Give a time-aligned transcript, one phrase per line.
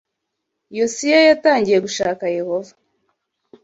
[0.77, 2.73] yosiya yatangiye gushaka Yehova